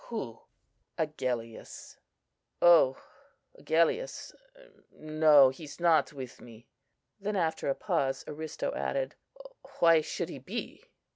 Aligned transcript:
"Who?" 0.05 0.39
"Agellius." 0.97 1.99
"Oh! 2.59 2.97
Agellius! 3.53 4.33
No, 4.91 5.49
he's 5.49 5.79
not 5.79 6.11
with 6.11 6.41
me." 6.41 6.65
Then, 7.19 7.35
after 7.35 7.69
a 7.69 7.75
pause, 7.75 8.23
Aristo 8.27 8.73
added, 8.73 9.13
"Why 9.77 10.01
should 10.01 10.29
he 10.29 10.39
be?" 10.39 10.85